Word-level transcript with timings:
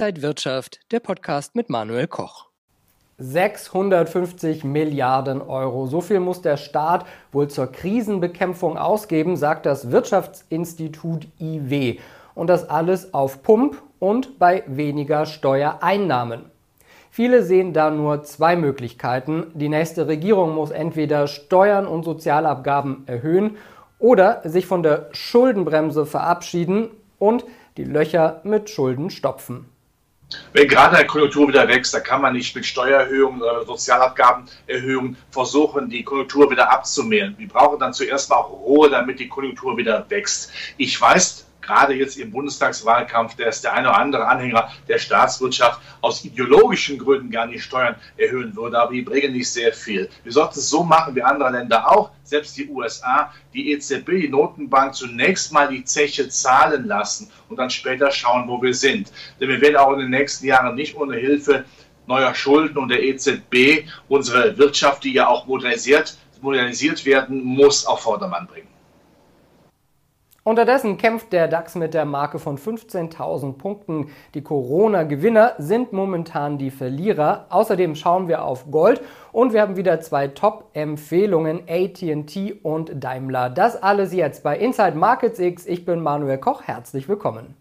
Inside 0.00 0.22
Wirtschaft, 0.22 0.80
der 0.92 1.00
Podcast 1.00 1.54
mit 1.54 1.68
Manuel 1.68 2.06
Koch. 2.06 2.46
650 3.18 4.64
Milliarden 4.64 5.42
Euro. 5.42 5.84
So 5.88 6.00
viel 6.00 6.20
muss 6.20 6.40
der 6.40 6.56
Staat 6.56 7.04
wohl 7.32 7.48
zur 7.48 7.66
Krisenbekämpfung 7.66 8.78
ausgeben, 8.78 9.36
sagt 9.36 9.66
das 9.66 9.90
Wirtschaftsinstitut 9.90 11.28
IW. 11.38 11.98
Und 12.34 12.46
das 12.46 12.70
alles 12.70 13.12
auf 13.12 13.42
Pump 13.42 13.82
und 13.98 14.38
bei 14.38 14.64
weniger 14.66 15.26
Steuereinnahmen. 15.26 16.46
Viele 17.10 17.42
sehen 17.42 17.74
da 17.74 17.90
nur 17.90 18.22
zwei 18.22 18.56
Möglichkeiten. 18.56 19.48
Die 19.52 19.68
nächste 19.68 20.08
Regierung 20.08 20.54
muss 20.54 20.70
entweder 20.70 21.26
Steuern 21.26 21.86
und 21.86 22.04
Sozialabgaben 22.04 23.02
erhöhen 23.04 23.58
oder 23.98 24.40
sich 24.48 24.64
von 24.64 24.82
der 24.82 25.10
Schuldenbremse 25.12 26.06
verabschieden 26.06 26.88
und 27.18 27.44
die 27.76 27.84
Löcher 27.84 28.40
mit 28.44 28.70
Schulden 28.70 29.10
stopfen. 29.10 29.66
Wenn 30.52 30.68
gerade 30.68 30.96
eine 30.96 31.06
Konjunktur 31.06 31.48
wieder 31.48 31.66
wächst, 31.68 31.92
dann 31.94 32.02
kann 32.02 32.22
man 32.22 32.32
nicht 32.32 32.54
mit 32.54 32.64
Steuererhöhungen 32.64 33.42
oder 33.42 33.64
Sozialabgabenerhöhungen 33.64 35.16
versuchen, 35.30 35.90
die 35.90 36.04
Konjunktur 36.04 36.50
wieder 36.50 36.70
abzumehren. 36.70 37.34
Wir 37.38 37.48
brauchen 37.48 37.78
dann 37.78 37.92
zuerst 37.92 38.30
mal 38.30 38.36
auch 38.36 38.50
Ruhe, 38.50 38.90
damit 38.90 39.18
die 39.18 39.28
Konjunktur 39.28 39.76
wieder 39.76 40.08
wächst. 40.08 40.52
Ich 40.76 41.00
weiß, 41.00 41.46
gerade 41.60 41.94
jetzt 41.94 42.18
im 42.18 42.30
Bundestagswahlkampf, 42.30 43.36
der 43.36 43.48
ist 43.48 43.64
der 43.64 43.72
eine 43.74 43.88
oder 43.88 43.98
andere 43.98 44.26
Anhänger 44.26 44.70
der 44.88 44.98
Staatswirtschaft 44.98 45.80
aus 46.00 46.24
ideologischen 46.24 46.98
Gründen 46.98 47.30
gar 47.30 47.46
nicht 47.46 47.62
Steuern 47.62 47.96
erhöhen 48.16 48.54
würde, 48.56 48.78
aber 48.78 48.92
die 48.92 49.02
bringen 49.02 49.32
nicht 49.32 49.50
sehr 49.50 49.72
viel. 49.72 50.08
Wir 50.22 50.32
sollten 50.32 50.58
es 50.58 50.68
so 50.70 50.82
machen 50.82 51.14
wie 51.14 51.22
andere 51.22 51.50
Länder 51.50 51.90
auch, 51.90 52.10
selbst 52.24 52.56
die 52.56 52.68
USA, 52.68 53.32
die 53.52 53.72
EZB, 53.72 54.06
die 54.12 54.28
Notenbank 54.28 54.94
zunächst 54.94 55.52
mal 55.52 55.68
die 55.68 55.84
Zeche 55.84 56.28
zahlen 56.28 56.86
lassen 56.86 57.30
und 57.48 57.56
dann 57.58 57.70
später 57.70 58.10
schauen, 58.10 58.48
wo 58.48 58.62
wir 58.62 58.74
sind. 58.74 59.12
Denn 59.40 59.48
wir 59.48 59.60
werden 59.60 59.76
auch 59.76 59.92
in 59.92 60.00
den 60.00 60.10
nächsten 60.10 60.46
Jahren 60.46 60.74
nicht 60.74 60.96
ohne 60.96 61.16
Hilfe 61.16 61.64
neuer 62.06 62.34
Schulden 62.34 62.78
und 62.78 62.88
der 62.88 63.02
EZB 63.02 63.86
unsere 64.08 64.56
Wirtschaft, 64.58 65.04
die 65.04 65.12
ja 65.12 65.28
auch 65.28 65.46
modernisiert, 65.46 66.16
modernisiert 66.40 67.04
werden 67.04 67.42
muss, 67.42 67.86
auf 67.86 68.00
Vordermann 68.00 68.46
bringen. 68.46 68.68
Unterdessen 70.42 70.96
kämpft 70.96 71.34
der 71.34 71.48
DAX 71.48 71.74
mit 71.74 71.92
der 71.92 72.06
Marke 72.06 72.38
von 72.38 72.56
15.000 72.56 73.58
Punkten. 73.58 74.10
Die 74.32 74.42
Corona-Gewinner 74.42 75.52
sind 75.58 75.92
momentan 75.92 76.56
die 76.56 76.70
Verlierer. 76.70 77.44
Außerdem 77.50 77.94
schauen 77.94 78.26
wir 78.26 78.42
auf 78.42 78.70
Gold 78.70 79.02
und 79.32 79.52
wir 79.52 79.60
haben 79.60 79.76
wieder 79.76 80.00
zwei 80.00 80.28
Top-Empfehlungen, 80.28 81.64
AT&T 81.68 82.54
und 82.62 83.04
Daimler. 83.04 83.50
Das 83.50 83.82
alles 83.82 84.14
jetzt 84.14 84.42
bei 84.42 84.56
Inside 84.56 84.96
Markets 84.96 85.38
X. 85.38 85.66
Ich 85.66 85.84
bin 85.84 86.00
Manuel 86.00 86.38
Koch. 86.38 86.62
Herzlich 86.62 87.06
willkommen. 87.06 87.54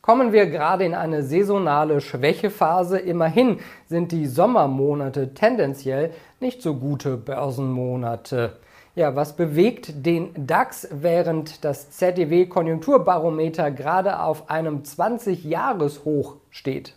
Kommen 0.00 0.32
wir 0.32 0.46
gerade 0.46 0.84
in 0.84 0.94
eine 0.94 1.24
saisonale 1.24 2.00
Schwächephase. 2.00 2.98
Immerhin 2.98 3.58
sind 3.88 4.12
die 4.12 4.26
Sommermonate 4.26 5.34
tendenziell 5.34 6.12
nicht 6.38 6.62
so 6.62 6.76
gute 6.76 7.16
Börsenmonate. 7.16 8.58
Ja, 8.98 9.14
was 9.14 9.36
bewegt 9.36 10.04
den 10.04 10.32
DAX, 10.34 10.88
während 10.90 11.64
das 11.64 11.92
ZDW 11.92 12.46
Konjunkturbarometer 12.46 13.70
gerade 13.70 14.18
auf 14.18 14.50
einem 14.50 14.82
20-Jahres-Hoch 14.82 16.34
steht? 16.50 16.94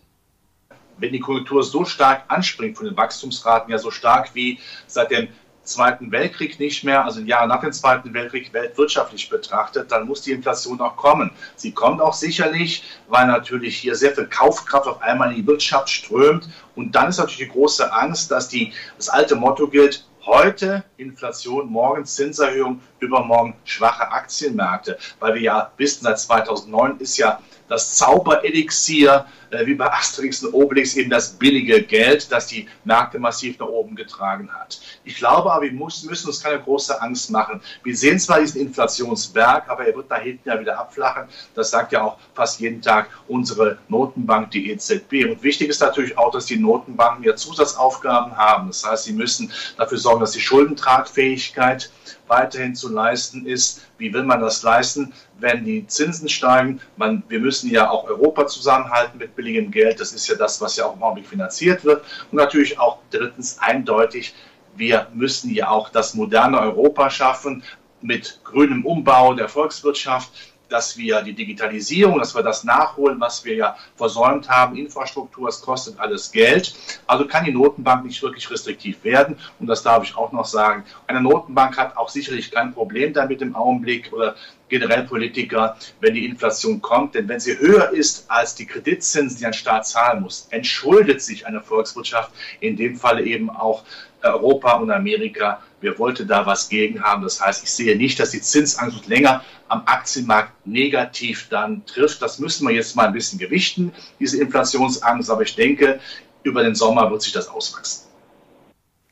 Wenn 0.98 1.12
die 1.12 1.20
Konjunktur 1.20 1.62
so 1.62 1.86
stark 1.86 2.24
anspringt 2.28 2.78
von 2.78 2.88
den 2.88 2.98
Wachstumsraten, 2.98 3.72
ja 3.72 3.78
so 3.78 3.92
stark 3.92 4.34
wie 4.34 4.58
seit 4.88 5.12
dem 5.12 5.28
Zweiten 5.62 6.12
Weltkrieg 6.12 6.60
nicht 6.60 6.84
mehr, 6.84 7.06
also 7.06 7.22
Jahre 7.22 7.48
nach 7.48 7.62
dem 7.62 7.72
Zweiten 7.72 8.12
Weltkrieg 8.16 8.52
weltwirtschaftlich 8.52 9.30
betrachtet, 9.30 9.92
dann 9.92 10.08
muss 10.08 10.24
die 10.24 10.32
Inflation 10.32 10.82
auch 10.82 10.98
kommen. 10.98 11.30
Sie 11.56 11.72
kommt 11.72 12.02
auch 12.02 12.16
sicherlich, 12.16 12.84
weil 13.10 13.28
natürlich 13.28 13.78
hier 13.78 13.94
sehr 13.94 14.16
viel 14.16 14.26
Kaufkraft 14.26 14.88
auf 14.88 15.04
einmal 15.04 15.30
in 15.30 15.36
die 15.36 15.46
Wirtschaft 15.46 15.90
strömt. 15.90 16.50
Und 16.76 16.96
dann 16.96 17.10
ist 17.10 17.20
natürlich 17.20 17.48
die 17.50 17.54
große 17.54 17.94
Angst, 17.94 18.32
dass 18.32 18.50
die, 18.50 18.74
das 18.98 19.08
alte 19.10 19.36
Motto 19.36 19.68
gilt, 19.68 20.08
Heute 20.26 20.84
Inflation, 20.98 21.68
morgen 21.68 22.06
Zinserhöhung, 22.06 22.82
übermorgen 23.00 23.56
schwache 23.64 24.12
Aktienmärkte, 24.12 25.00
weil 25.20 25.34
wir 25.34 25.42
ja 25.42 25.72
wissen, 25.78 26.04
seit 26.04 26.20
2009 26.20 27.00
ist 27.00 27.18
ja 27.18 27.40
das 27.68 27.96
Zauberelixier, 27.96 29.26
äh, 29.26 29.41
wie 29.66 29.76
bei 29.76 29.92
Asterix 29.92 30.44
und 30.44 30.54
Obelix, 30.54 30.96
eben 30.96 31.10
das 31.10 31.34
billige 31.34 31.82
Geld, 31.84 32.32
das 32.32 32.48
die 32.48 32.68
Märkte 32.84 33.20
massiv 33.20 33.60
nach 33.60 33.68
oben 33.68 33.96
getragen 33.96 34.50
hat. 34.54 34.80
Ich 35.04 35.16
glaube 35.16 35.52
aber, 35.52 35.64
wir 35.64 35.72
müssen 35.72 36.10
uns 36.10 36.42
keine 36.42 36.60
große 36.60 37.02
Angst 37.02 37.30
machen. 37.32 37.62
Wir 37.84 37.96
sehen 37.96 38.20
zwar 38.20 38.40
diesen 38.40 38.62
Inflationsberg, 38.62 39.70
aber 39.70 39.86
er 39.86 39.96
wird 39.96 40.10
da 40.10 40.18
hinten 40.18 40.48
ja 40.48 40.60
wieder 40.60 40.80
abflachen. 40.80 41.28
Das 41.54 41.72
sagt 41.72 41.92
ja 41.92 42.04
auch 42.04 42.18
fast 42.34 42.60
jeden 42.60 42.82
Tag 42.82 43.10
unsere 43.28 43.78
Notenbank, 43.88 44.52
die 44.52 44.72
EZB. 44.72 45.26
Und 45.30 45.44
wichtig 45.44 45.70
ist 45.70 45.82
natürlich 45.82 46.18
auch, 46.18 46.32
dass 46.32 46.46
die 46.46 46.58
Notenbanken 46.58 47.24
ja 47.24 47.36
Zusatzaufgaben 47.36 48.38
haben. 48.38 48.68
Das 48.68 48.86
heißt, 48.86 49.04
sie 49.06 49.14
müssen 49.14 49.52
dafür 49.78 49.98
sorgen, 49.98 50.22
dass 50.22 50.32
die 50.32 50.42
Schuldentragfähigkeit 50.42 51.92
weiterhin 52.28 52.76
zu 52.76 52.90
leisten 52.90 53.46
ist. 53.46 53.82
Wie 53.98 54.14
will 54.14 54.24
man 54.24 54.40
das 54.40 54.64
leisten, 54.64 55.14
wenn 55.40 55.66
die 55.66 55.86
Zinsen 55.86 56.30
steigen? 56.30 56.80
Man, 56.96 57.24
wir 57.28 57.40
müssen 57.40 57.70
ja 57.70 57.90
auch 57.90 58.06
Europa 58.06 58.48
zusammenhalten 58.48 59.18
mit 59.18 59.36
billigem 59.42 59.72
Geld. 59.72 60.00
Das 60.00 60.14
ist 60.14 60.28
ja 60.28 60.36
das, 60.36 60.62
was 60.62 60.76
ja 60.78 60.86
auch 60.86 60.96
im 60.96 61.04
Augenblick 61.04 61.28
finanziert 61.28 61.84
wird. 61.84 62.04
Und 62.32 62.38
natürlich 62.38 62.80
auch 62.80 63.00
drittens 63.10 63.58
eindeutig, 63.60 64.36
wir 64.76 65.08
müssen 65.14 65.54
ja 65.54 65.70
auch 65.70 65.90
das 65.90 66.14
moderne 66.14 66.60
Europa 66.60 67.10
schaffen 67.10 67.64
mit 68.02 68.40
grünem 68.44 68.86
Umbau 68.86 69.34
der 69.34 69.50
Volkswirtschaft 69.50 70.32
dass 70.72 70.98
wir 70.98 71.22
die 71.22 71.34
Digitalisierung, 71.34 72.18
dass 72.20 72.34
wir 72.34 72.44
das 72.44 72.64
nachholen, 72.64 73.20
was 73.20 73.44
wir 73.44 73.56
ja 73.56 73.76
versäumt 73.96 74.50
haben. 74.50 74.78
Infrastruktur, 74.78 75.50
es 75.50 75.62
kostet 75.62 76.00
alles 76.00 76.32
Geld. 76.32 76.74
Also 77.08 77.28
kann 77.28 77.44
die 77.44 77.52
Notenbank 77.52 78.06
nicht 78.06 78.22
wirklich 78.24 78.50
restriktiv 78.50 79.04
werden. 79.04 79.38
Und 79.60 79.68
das 79.68 79.84
darf 79.84 80.04
ich 80.04 80.16
auch 80.16 80.32
noch 80.32 80.46
sagen. 80.46 80.86
Eine 81.08 81.22
Notenbank 81.22 81.78
hat 81.78 81.98
auch 81.98 82.10
sicherlich 82.10 82.52
kein 82.52 82.74
Problem 82.74 83.14
damit 83.14 83.42
im 83.42 83.56
Augenblick 83.56 84.12
oder 84.14 84.36
generell 84.70 85.04
Politiker, 85.04 85.78
wenn 86.00 86.14
die 86.14 86.26
Inflation 86.26 86.82
kommt. 86.82 87.16
Denn 87.16 87.28
wenn 87.28 87.40
sie 87.40 87.60
höher 87.60 87.92
ist 87.92 88.32
als 88.32 88.56
die 88.56 88.66
Kreditzinsen, 88.66 89.38
die 89.38 89.46
ein 89.46 89.54
Staat 89.54 89.86
zahlen 89.86 90.24
muss, 90.24 90.48
entschuldet 90.52 91.22
sich 91.22 91.46
eine 91.46 91.62
Volkswirtschaft, 91.62 92.32
in 92.62 92.78
dem 92.78 92.96
Falle 92.96 93.24
eben 93.24 93.50
auch 93.50 93.84
Europa 94.24 94.74
und 94.74 94.92
Amerika. 94.92 95.62
Wer 95.82 95.98
wollte 95.98 96.28
da 96.28 96.46
was 96.46 96.70
gegen 96.70 97.02
haben? 97.04 97.24
Das 97.24 97.42
heißt, 97.42 97.64
ich 97.64 97.72
sehe 97.72 97.98
nicht, 97.98 98.20
dass 98.20 98.30
die 98.30 98.42
Zinsangst 98.42 99.08
länger 99.08 99.44
am 99.68 99.82
Aktienmarkt 99.86 100.68
negativ 100.68 101.48
dann 101.50 101.86
trifft. 101.88 102.22
Das 102.22 102.38
müssen 102.38 102.68
wir 102.68 102.76
jetzt 102.76 102.96
mal 102.96 103.08
ein 103.08 103.14
bisschen 103.14 103.40
gewichten, 103.40 103.92
diese 104.20 104.40
Inflationsangst. 104.40 105.32
Aber 105.32 105.42
ich 105.42 105.56
denke, 105.56 106.00
über 106.44 106.64
den 106.64 106.76
Sommer 106.76 107.10
wird 107.10 107.24
sich 107.24 107.34
das 107.34 107.48
auswachsen. 107.48 108.08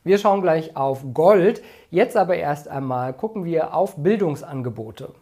Wir 0.03 0.19
schauen 0.19 0.41
gleich 0.41 0.77
auf 0.77 1.03
Gold. 1.13 1.63
Jetzt 1.89 2.15
aber 2.15 2.35
erst 2.35 2.67
einmal 2.67 3.13
gucken 3.13 3.45
wir 3.45 3.73
auf 3.73 3.95
Bildungsangebote. 3.97 5.13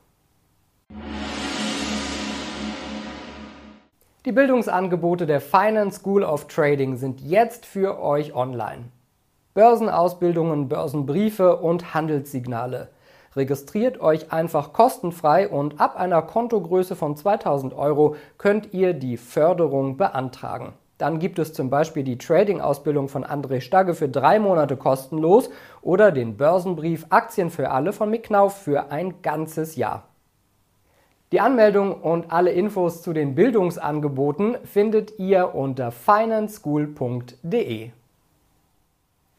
Die 4.25 4.31
Bildungsangebote 4.33 5.25
der 5.25 5.39
Finance 5.39 5.99
School 5.99 6.23
of 6.23 6.47
Trading 6.47 6.97
sind 6.97 7.21
jetzt 7.21 7.65
für 7.65 8.01
euch 8.01 8.35
online. 8.35 8.91
Börsenausbildungen, 9.57 10.69
Börsenbriefe 10.69 11.57
und 11.57 11.95
Handelssignale. 11.95 12.89
Registriert 13.35 13.99
euch 13.99 14.31
einfach 14.31 14.71
kostenfrei 14.71 15.49
und 15.49 15.81
ab 15.81 15.97
einer 15.97 16.21
Kontogröße 16.21 16.95
von 16.95 17.17
2000 17.17 17.73
Euro 17.73 18.15
könnt 18.37 18.71
ihr 18.75 18.93
die 18.93 19.17
Förderung 19.17 19.97
beantragen. 19.97 20.73
Dann 20.99 21.17
gibt 21.17 21.39
es 21.39 21.53
zum 21.53 21.71
Beispiel 21.71 22.03
die 22.03 22.19
Trading-Ausbildung 22.19 23.07
von 23.07 23.25
André 23.25 23.59
Stagge 23.61 23.95
für 23.95 24.07
drei 24.07 24.37
Monate 24.37 24.77
kostenlos 24.77 25.49
oder 25.81 26.11
den 26.11 26.37
Börsenbrief 26.37 27.07
Aktien 27.09 27.49
für 27.49 27.71
alle 27.71 27.93
von 27.93 28.11
Micknauf 28.11 28.61
für 28.61 28.91
ein 28.91 29.23
ganzes 29.23 29.75
Jahr. 29.75 30.03
Die 31.31 31.39
Anmeldung 31.39 31.99
und 31.99 32.31
alle 32.31 32.51
Infos 32.51 33.01
zu 33.01 33.11
den 33.11 33.33
Bildungsangeboten 33.33 34.57
findet 34.65 35.17
ihr 35.17 35.55
unter 35.55 35.91
financeschool.de. 35.91 37.89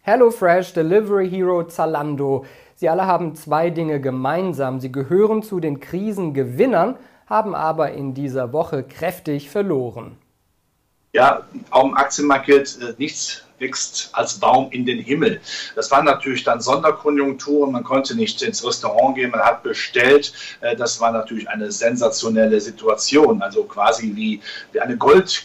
HelloFresh, 0.08 0.72
Delivery 0.72 1.28
Hero, 1.28 1.64
Zalando. 1.64 2.46
Sie 2.74 2.88
alle 2.88 3.04
haben 3.04 3.34
zwei 3.34 3.68
Dinge 3.68 4.00
gemeinsam. 4.00 4.80
Sie 4.80 4.90
gehören 4.90 5.42
zu 5.42 5.60
den 5.60 5.80
Krisengewinnern, 5.80 6.96
haben 7.26 7.54
aber 7.54 7.92
in 7.92 8.14
dieser 8.14 8.54
Woche 8.54 8.84
kräftig 8.84 9.50
verloren. 9.50 10.16
Ja, 11.12 11.42
auch 11.70 11.84
im 11.84 11.94
Aktienmarkt 11.94 12.48
äh, 12.48 12.94
nichts 12.96 13.44
wächst 13.58 14.10
als 14.12 14.34
Baum 14.34 14.70
in 14.70 14.86
den 14.86 14.98
Himmel. 14.98 15.40
Das 15.74 15.90
waren 15.90 16.04
natürlich 16.04 16.44
dann 16.44 16.60
Sonderkonjunkturen. 16.60 17.72
Man 17.72 17.84
konnte 17.84 18.14
nicht 18.14 18.42
ins 18.42 18.64
Restaurant 18.64 19.16
gehen, 19.16 19.30
man 19.30 19.40
hat 19.40 19.62
bestellt. 19.62 20.32
Äh, 20.60 20.76
das 20.76 21.00
war 21.00 21.12
natürlich 21.12 21.48
eine 21.48 21.70
sensationelle 21.70 22.60
Situation. 22.60 23.42
Also 23.42 23.64
quasi 23.64 24.12
wie, 24.14 24.40
eine 24.80 24.96
Gold, 24.96 25.44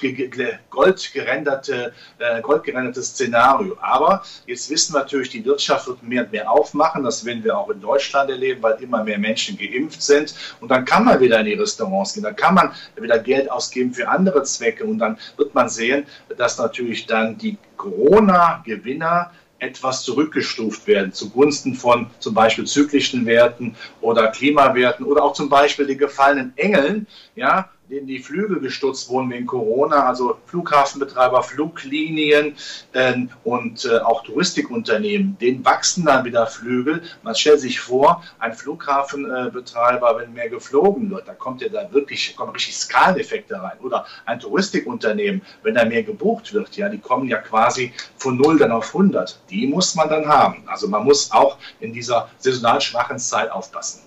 goldgerenderte, 0.69 1.93
äh, 2.19 3.01
Szenario. 3.01 3.77
Aber 3.81 4.23
jetzt 4.45 4.69
wissen 4.69 4.93
wir 4.93 4.99
natürlich, 4.99 5.29
die 5.29 5.45
Wirtschaft 5.45 5.87
wird 5.87 6.03
mehr 6.03 6.23
und 6.23 6.31
mehr 6.31 6.49
aufmachen. 6.49 7.03
Das 7.03 7.25
werden 7.25 7.43
wir 7.43 7.57
auch 7.57 7.69
in 7.69 7.81
Deutschland 7.81 8.29
erleben, 8.29 8.61
weil 8.61 8.81
immer 8.81 9.03
mehr 9.03 9.17
Menschen 9.17 9.57
geimpft 9.57 10.01
sind. 10.01 10.33
Und 10.61 10.69
dann 10.69 10.85
kann 10.85 11.05
man 11.05 11.19
wieder 11.19 11.39
in 11.39 11.45
die 11.45 11.53
Restaurants 11.53 12.13
gehen. 12.13 12.23
Dann 12.23 12.35
kann 12.35 12.55
man 12.55 12.71
wieder 12.95 13.19
Geld 13.19 13.51
ausgeben 13.51 13.93
für 13.93 14.07
andere 14.07 14.43
Zwecke. 14.43 14.85
Und 14.85 14.99
dann 14.99 15.17
wird 15.37 15.53
man 15.53 15.69
sehen, 15.69 16.05
dass 16.37 16.57
natürlich 16.57 17.05
dann 17.05 17.37
die 17.37 17.57
Corona-Gewinner 17.83 19.31
etwas 19.59 20.03
zurückgestuft 20.03 20.87
werden 20.87 21.13
zugunsten 21.13 21.75
von 21.75 22.07
zum 22.19 22.33
Beispiel 22.33 22.65
zyklischen 22.65 23.25
Werten 23.25 23.75
oder 24.01 24.27
Klimawerten 24.27 25.05
oder 25.05 25.23
auch 25.23 25.33
zum 25.33 25.49
Beispiel 25.49 25.85
den 25.85 25.97
gefallenen 25.97 26.53
Engeln, 26.55 27.07
ja, 27.35 27.69
denen 27.93 28.07
die 28.07 28.19
Flügel 28.19 28.59
gestutzt 28.59 29.09
wurden 29.09 29.29
wegen 29.29 29.45
Corona, 29.45 30.07
also 30.07 30.37
Flughafenbetreiber, 30.47 31.43
Fluglinien 31.43 32.55
äh, 32.93 33.13
und 33.43 33.85
äh, 33.85 33.99
auch 33.99 34.23
Touristikunternehmen, 34.23 35.37
denen 35.37 35.63
wachsen 35.63 36.05
dann 36.05 36.25
wieder 36.25 36.47
Flügel. 36.47 37.03
Man 37.21 37.35
stellt 37.35 37.59
sich 37.59 37.79
vor, 37.79 38.23
ein 38.39 38.53
Flughafenbetreiber, 38.53 40.17
wenn 40.17 40.33
mehr 40.33 40.49
geflogen 40.49 41.11
wird, 41.11 41.27
da 41.27 41.35
kommt 41.35 41.61
ja 41.61 41.69
da 41.69 41.91
wirklich, 41.93 42.35
kommen 42.35 42.53
richtig 42.53 42.75
Skaleneffekte 42.75 43.61
rein. 43.61 43.77
Oder 43.83 44.07
ein 44.25 44.39
Touristikunternehmen, 44.39 45.43
wenn 45.61 45.75
da 45.75 45.85
mehr 45.85 46.03
gebucht 46.03 46.53
wird, 46.53 46.75
ja, 46.75 46.89
die 46.89 46.97
kommen 46.99 47.27
ja 47.27 47.37
quasi 47.37 47.93
von 48.17 48.37
0 48.37 48.57
dann 48.57 48.71
auf 48.71 48.87
100. 48.87 49.39
Die 49.51 49.67
muss 49.67 49.93
man 49.93 50.09
dann 50.09 50.27
haben. 50.27 50.63
Also 50.65 50.87
man 50.87 51.03
muss 51.03 51.31
auch 51.31 51.57
in 51.79 51.93
dieser 51.93 52.29
saisonal 52.39 52.81
schwachen 52.81 53.19
Zeit 53.19 53.51
aufpassen. 53.51 54.01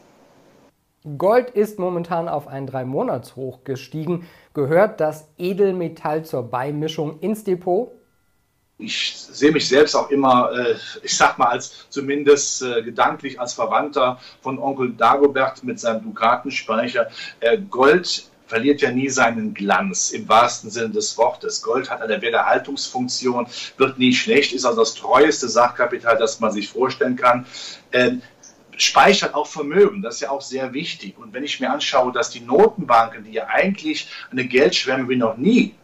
Gold 1.17 1.51
ist 1.51 1.79
momentan 1.79 2.29
auf 2.29 2.49
ein 2.49 2.67
Drei-Monats-Hoch 2.67 3.63
gestiegen. 3.63 4.27
Gehört 4.55 5.01
das 5.01 5.29
Edelmetall 5.39 6.25
zur 6.25 6.43
Beimischung 6.43 7.21
ins 7.21 7.45
Depot? 7.45 7.93
Ich 8.79 9.15
sehe 9.17 9.53
mich 9.53 9.69
selbst 9.69 9.95
auch 9.95 10.11
immer, 10.11 10.51
äh, 10.53 10.75
ich 11.03 11.17
sag 11.17 11.39
mal, 11.39 11.47
als 11.47 11.89
zumindest 11.91 12.63
äh, 12.63 12.83
gedanklich 12.83 13.41
als 13.41 13.55
Verwandter 13.55 14.19
von 14.43 14.59
Onkel 14.59 14.95
Dagobert 14.95 15.63
mit 15.63 15.79
seinem 15.79 16.03
Dukatenspeicher. 16.03 17.09
Äh, 17.41 17.59
Gold 17.71 18.29
verliert 18.47 18.81
ja 18.81 18.91
nie 18.91 19.09
seinen 19.09 19.55
Glanz 19.55 20.11
im 20.11 20.29
wahrsten 20.29 20.71
Sinne 20.71 20.91
des 20.91 21.17
Wortes. 21.17 21.63
Gold 21.63 21.89
hat 21.89 22.03
eine 22.03 22.21
Werterhaltungsfunktion, 22.21 23.47
wird 23.77 23.99
nie 23.99 24.13
schlecht, 24.13 24.53
ist 24.53 24.65
also 24.65 24.81
das 24.81 24.95
treueste 24.95 25.49
Sachkapital, 25.49 26.17
das 26.19 26.41
man 26.41 26.53
sich 26.53 26.69
vorstellen 26.69 27.17
kann. 27.17 27.47
Speichert 28.77 29.35
auch 29.35 29.47
Vermögen, 29.47 30.03
das 30.03 30.17
ist 30.17 30.21
ja 30.23 30.31
auch 30.31 30.43
sehr 30.43 30.73
wichtig. 30.73 31.17
Und 31.19 31.33
wenn 31.33 31.45
ich 31.45 31.61
mir 31.61 31.71
anschaue, 31.71 32.13
dass 32.13 32.31
die 32.31 32.41
Notenbanken, 32.41 33.25
die 33.25 33.33
ja 33.33 33.47
eigentlich 33.47 34.09
eine 34.31 34.47
Geldschwemme 34.47 35.09
wie 35.09 35.17
noch 35.17 35.37
nie 35.37 35.75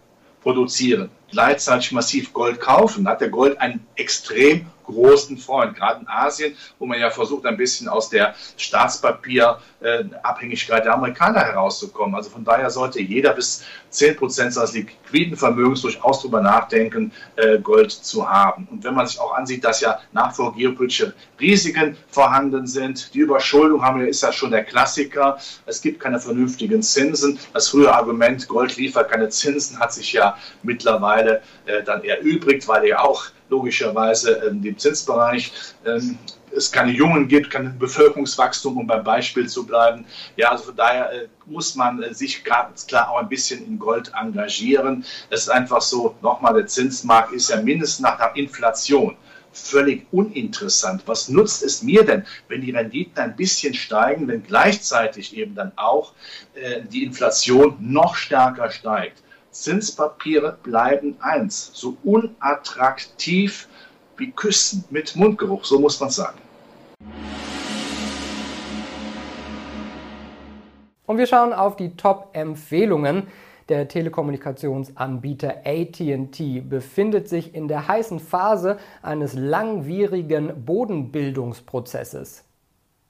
produzieren, 0.42 1.10
gleichzeitig 1.32 1.90
massiv 1.90 2.32
Gold 2.32 2.60
kaufen, 2.60 3.08
hat 3.08 3.20
der 3.20 3.30
Gold 3.30 3.60
einen 3.60 3.84
extrem 3.96 4.66
großen 4.84 5.38
Freund, 5.38 5.74
gerade 5.76 6.00
in 6.00 6.08
Asien, 6.08 6.56
wo 6.78 6.86
man 6.86 7.00
ja 7.00 7.10
versucht, 7.10 7.44
ein 7.46 7.56
bisschen 7.56 7.88
aus 7.88 8.10
der 8.10 8.36
Staatspapierabhängigkeit 8.56 10.84
der 10.84 10.94
Amerikaner 10.94 11.40
herauszukommen. 11.40 12.14
Also 12.14 12.30
von 12.30 12.44
daher 12.44 12.70
sollte 12.70 13.00
jeder 13.00 13.32
bis 13.32 13.64
10 13.90 14.14
Prozent 14.16 14.54
seines 14.54 14.72
liquiden 14.72 15.36
Vermögens 15.36 15.82
durchaus 15.82 16.20
darüber 16.20 16.40
nachdenken, 16.40 17.12
äh, 17.36 17.58
Gold 17.58 17.92
zu 17.92 18.28
haben. 18.28 18.66
Und 18.70 18.82
wenn 18.84 18.94
man 18.94 19.06
sich 19.06 19.20
auch 19.20 19.34
ansieht, 19.34 19.64
dass 19.64 19.80
ja 19.80 20.00
nach 20.12 20.34
vor 20.34 20.54
geopolitische 20.54 21.14
Risiken 21.40 21.96
vorhanden 22.08 22.66
sind, 22.66 23.14
die 23.14 23.20
Überschuldung 23.20 23.82
haben 23.82 24.00
wir, 24.00 24.08
ist 24.08 24.22
ja 24.22 24.32
schon 24.32 24.50
der 24.50 24.64
Klassiker. 24.64 25.38
Es 25.66 25.82
gibt 25.82 26.00
keine 26.00 26.18
vernünftigen 26.18 26.82
Zinsen. 26.82 27.38
Das 27.52 27.68
frühe 27.68 27.92
Argument, 27.92 28.48
Gold 28.48 28.76
liefert 28.76 29.10
keine 29.10 29.28
Zinsen, 29.28 29.78
hat 29.78 29.92
sich 29.92 30.12
ja 30.12 30.36
mittlerweile 30.62 31.21
äh, 31.28 31.82
dann 31.84 32.04
erübrigt, 32.04 32.66
weil 32.68 32.86
er 32.86 33.04
auch 33.04 33.26
logischerweise 33.48 34.42
ähm, 34.48 34.62
dem 34.62 34.78
Zinsbereich 34.78 35.52
ähm, 35.86 36.18
es 36.54 36.70
keine 36.70 36.92
Jungen 36.92 37.28
gibt, 37.28 37.50
kein 37.50 37.78
Bevölkerungswachstum, 37.78 38.76
um 38.76 38.86
beim 38.86 39.04
Beispiel 39.04 39.48
zu 39.48 39.64
bleiben. 39.64 40.04
Ja, 40.36 40.50
also 40.50 40.64
von 40.64 40.76
daher 40.76 41.12
äh, 41.12 41.28
muss 41.46 41.74
man 41.74 42.02
äh, 42.02 42.14
sich 42.14 42.44
ganz 42.44 42.86
klar 42.86 43.10
auch 43.10 43.18
ein 43.18 43.28
bisschen 43.28 43.64
in 43.66 43.78
Gold 43.78 44.12
engagieren. 44.18 45.04
Es 45.30 45.42
ist 45.42 45.48
einfach 45.48 45.80
so, 45.80 46.14
nochmal, 46.22 46.54
der 46.54 46.66
Zinsmarkt 46.66 47.32
ist 47.32 47.50
ja 47.50 47.60
mindestens 47.60 48.00
nach 48.00 48.18
der 48.18 48.36
Inflation 48.36 49.16
völlig 49.54 50.06
uninteressant. 50.12 51.02
Was 51.04 51.28
nutzt 51.28 51.62
es 51.62 51.82
mir 51.82 52.04
denn, 52.04 52.24
wenn 52.48 52.62
die 52.62 52.70
Renditen 52.70 53.18
ein 53.18 53.36
bisschen 53.36 53.74
steigen, 53.74 54.26
wenn 54.26 54.42
gleichzeitig 54.42 55.36
eben 55.36 55.54
dann 55.54 55.72
auch 55.76 56.14
die 56.90 57.04
Inflation 57.04 57.76
noch 57.78 58.14
stärker 58.14 58.70
steigt? 58.70 59.21
Zinspapiere 59.52 60.58
bleiben 60.62 61.16
eins, 61.20 61.70
so 61.74 61.96
unattraktiv 62.02 63.68
wie 64.16 64.30
Küssen 64.32 64.84
mit 64.90 65.14
Mundgeruch, 65.14 65.64
so 65.64 65.78
muss 65.78 66.00
man 66.00 66.10
sagen. 66.10 66.38
Und 71.06 71.18
wir 71.18 71.26
schauen 71.26 71.52
auf 71.52 71.76
die 71.76 71.96
Top-Empfehlungen. 71.96 73.28
Der 73.68 73.86
Telekommunikationsanbieter 73.86 75.62
ATT 75.64 76.68
befindet 76.68 77.28
sich 77.28 77.54
in 77.54 77.68
der 77.68 77.86
heißen 77.86 78.18
Phase 78.18 78.78
eines 79.02 79.34
langwierigen 79.34 80.64
Bodenbildungsprozesses. 80.64 82.44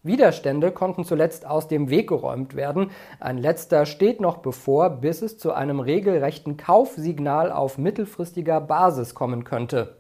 Widerstände 0.05 0.73
konnten 0.73 1.05
zuletzt 1.05 1.47
aus 1.47 1.69
dem 1.69 1.89
Weg 1.89 2.09
geräumt 2.09 2.57
werden. 2.57 2.91
Ein 3.21 3.39
letzter 3.39 3.87
steht 3.87 4.21
noch 4.21 4.39
bevor, 4.39 4.91
bis 4.91 5.23
es 5.23 5.39
zu 5.39 5.53
einem 5.53 5.79
regelrechten 5.79 6.57
Kaufsignal 6.57 7.53
auf 7.53 7.79
mittelfristiger 7.79 8.61
Basis 8.61 9.15
kommen 9.15 9.45
könnte. 9.45 9.97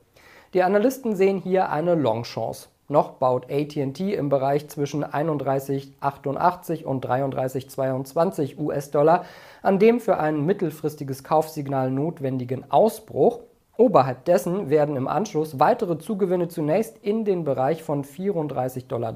Die 0.54 0.64
Analysten 0.64 1.14
sehen 1.14 1.38
hier 1.38 1.70
eine 1.70 1.94
Longchance. 1.94 2.68
Noch 2.88 3.12
baut 3.12 3.46
ATT 3.48 4.00
im 4.00 4.28
Bereich 4.28 4.68
zwischen 4.68 5.04
31,88 5.04 6.82
und 6.82 7.06
33,22 7.06 8.58
US-Dollar 8.58 9.24
an 9.62 9.78
dem 9.78 10.00
für 10.00 10.18
ein 10.18 10.44
mittelfristiges 10.44 11.22
Kaufsignal 11.22 11.92
notwendigen 11.92 12.70
Ausbruch 12.72 13.38
Oberhalb 13.78 14.26
dessen 14.26 14.68
werden 14.68 14.96
im 14.96 15.08
Anschluss 15.08 15.58
weitere 15.58 15.98
Zugewinne 15.98 16.48
zunächst 16.48 16.98
in 16.98 17.24
den 17.24 17.44
Bereich 17.44 17.82
von 17.82 18.04
34,30 18.04 18.86
Dollar 18.86 19.14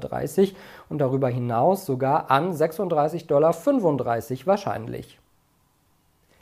und 0.89 0.97
darüber 0.97 1.29
hinaus 1.29 1.85
sogar 1.85 2.31
an 2.31 2.51
36,35 2.53 3.27
Dollar 3.27 3.53
wahrscheinlich. 4.47 5.19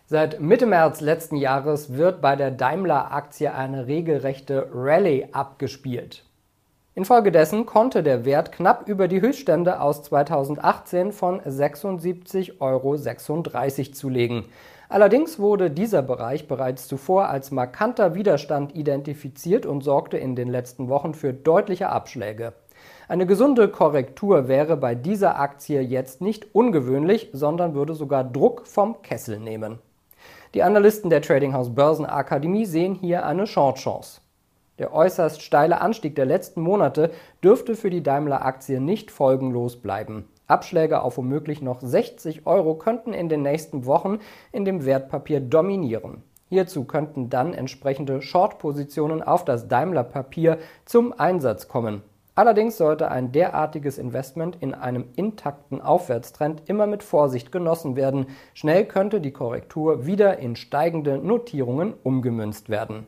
Seit 0.07 0.39
Mitte 0.39 0.65
März 0.65 1.01
letzten 1.01 1.35
Jahres 1.35 1.94
wird 1.95 2.21
bei 2.21 2.35
der 2.35 2.51
Daimler-Aktie 2.51 3.53
eine 3.53 3.88
regelrechte 3.88 4.69
Rallye 4.71 5.29
abgespielt. 5.33 6.23
Infolgedessen 6.94 7.65
konnte 7.65 8.03
der 8.03 8.23
Wert 8.23 8.53
knapp 8.53 8.88
über 8.88 9.09
die 9.09 9.19
Höchststände 9.19 9.81
aus 9.81 10.03
2018 10.03 11.12
von 11.12 11.41
76,36 11.41 12.62
Euro 12.62 12.95
zulegen. 13.93 14.45
Allerdings 14.89 15.39
wurde 15.39 15.72
dieser 15.72 16.01
Bereich 16.01 16.48
bereits 16.48 16.88
zuvor 16.88 17.30
als 17.30 17.51
markanter 17.51 18.13
Widerstand 18.15 18.75
identifiziert 18.75 19.65
und 19.65 19.84
sorgte 19.84 20.18
in 20.18 20.36
den 20.36 20.48
letzten 20.48 20.89
Wochen 20.89 21.13
für 21.13 21.34
deutliche 21.34 21.89
Abschläge. 21.89 22.54
Eine 23.08 23.25
gesunde 23.25 23.68
Korrektur 23.68 24.48
wäre 24.48 24.77
bei 24.77 24.96
dieser 24.96 25.39
Aktie 25.39 25.82
jetzt 25.82 26.22
nicht 26.22 26.54
ungewöhnlich, 26.54 27.30
sondern 27.34 27.74
würde 27.74 27.94
sogar 27.94 28.24
Druck 28.24 28.65
vom 28.68 29.01
Kessel 29.01 29.39
nehmen. 29.39 29.80
Die 30.54 30.63
Analysten 30.63 31.10
der 31.10 31.22
Tradinghouse 31.22 31.74
Börsenakademie 31.74 32.65
sehen 32.65 32.96
hier 32.96 33.25
eine 33.25 33.46
Short-Chance. 33.46 34.22
Der 34.80 34.94
äußerst 34.94 35.42
steile 35.42 35.82
Anstieg 35.82 36.15
der 36.15 36.25
letzten 36.25 36.62
Monate 36.62 37.12
dürfte 37.44 37.75
für 37.75 37.89
die 37.89 38.04
Daimler-Aktie 38.04 38.80
nicht 38.80 39.12
folgenlos 39.12 39.77
bleiben. 39.77 40.27
Abschläge 40.47 41.01
auf 41.01 41.17
womöglich 41.17 41.61
noch 41.61 41.81
60 41.81 42.45
Euro 42.45 42.75
könnten 42.75 43.13
in 43.13 43.29
den 43.29 43.41
nächsten 43.41 43.85
Wochen 43.85 44.19
in 44.51 44.65
dem 44.65 44.85
Wertpapier 44.85 45.39
dominieren. 45.39 46.23
Hierzu 46.49 46.83
könnten 46.85 47.29
dann 47.29 47.53
entsprechende 47.53 48.21
Short-Positionen 48.21 49.23
auf 49.23 49.45
das 49.45 49.67
Daimler-Papier 49.67 50.59
zum 50.85 51.13
Einsatz 51.13 51.67
kommen. 51.67 52.03
Allerdings 52.35 52.77
sollte 52.77 53.09
ein 53.09 53.31
derartiges 53.31 53.97
Investment 53.97 54.57
in 54.59 54.73
einem 54.73 55.05
intakten 55.15 55.81
Aufwärtstrend 55.81 56.63
immer 56.65 56.85
mit 56.85 57.01
Vorsicht 57.01 57.51
genossen 57.51 57.95
werden. 57.95 58.27
Schnell 58.53 58.85
könnte 58.85 59.21
die 59.21 59.31
Korrektur 59.31 60.05
wieder 60.05 60.37
in 60.39 60.57
steigende 60.57 61.17
Notierungen 61.17 61.93
umgemünzt 62.03 62.69
werden. 62.69 63.07